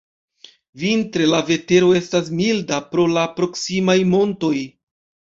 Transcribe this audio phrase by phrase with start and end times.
[0.83, 4.53] Vintre la vetero estas milda pro la proksimaj montoj.